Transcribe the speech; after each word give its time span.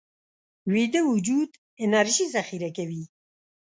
ویده 0.73 1.01
وجود 1.11 1.49
انرژي 1.83 2.25
ذخیره 2.35 2.69
کوي 2.77 3.03